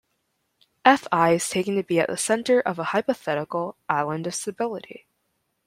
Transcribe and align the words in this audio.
Fl 0.83 1.15
is 1.29 1.47
taken 1.47 1.75
to 1.75 1.83
be 1.83 1.99
at 1.99 2.07
the 2.09 2.17
centre 2.17 2.59
of 2.61 2.79
a 2.79 2.85
hypothetical 2.85 3.77
"island 3.87 4.25
of 4.25 4.33
stability". 4.33 5.05